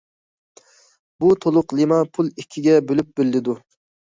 بۇ 1.23 1.29
تولۇقلىما 1.45 2.01
پۇل 2.17 2.33
ئىككىگە 2.33 2.81
بۆلۈپ 2.89 3.13
بېرىلىدۇ. 3.21 3.61